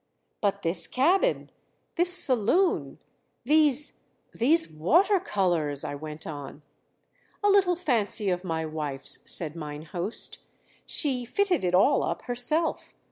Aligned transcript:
"But 0.41 0.63
this 0.63 0.87
cabin 0.87 1.51
this 1.95 2.11
saloon 2.11 2.97
these 3.43 3.99
these 4.33 4.67
water 4.67 5.19
colors!" 5.19 5.83
I 5.83 5.93
went 5.93 6.25
on. 6.25 6.63
"A 7.43 7.47
little 7.49 7.75
fancy 7.75 8.31
of 8.31 8.43
my 8.43 8.65
wife's," 8.65 9.19
said 9.31 9.55
mine 9.55 9.83
host. 9.83 10.39
"She 10.87 11.23
fitted 11.23 11.63
it 11.63 11.75
all 11.75 12.01
up 12.01 12.23
herself. 12.23 12.95